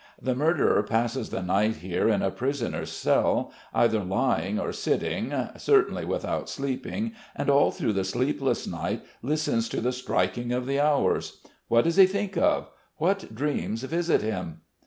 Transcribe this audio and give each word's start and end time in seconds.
The 0.19 0.33
murderer 0.33 0.81
passes 0.81 1.29
the 1.29 1.43
night 1.43 1.75
here 1.75 2.09
in 2.09 2.23
a 2.23 2.31
prisoner's 2.31 2.91
cell, 2.91 3.51
either 3.71 4.03
lying 4.03 4.59
or 4.59 4.73
sitting, 4.73 5.31
certainly 5.57 6.05
without 6.05 6.49
sleeping 6.49 7.11
and 7.35 7.51
all 7.51 7.69
through 7.69 7.93
the 7.93 8.03
sleepless 8.03 8.65
night 8.65 9.03
listens 9.21 9.69
to 9.69 9.79
the 9.79 9.91
striking 9.93 10.53
of 10.53 10.65
the 10.65 10.79
hours. 10.79 11.41
What 11.67 11.83
does 11.83 11.97
he 11.97 12.07
think 12.07 12.35
of? 12.35 12.71
What 12.97 13.35
dreams 13.35 13.83
visit 13.83 14.23
him?" 14.23 14.61